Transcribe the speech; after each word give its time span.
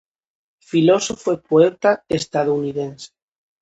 Filósofo 0.69 1.27
e 1.35 1.41
poeta 1.49 1.91
estadounidense. 2.19 3.09